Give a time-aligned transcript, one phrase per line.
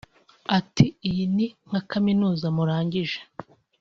[0.57, 3.19] Ati “iyi ni nka Kaminuza murangije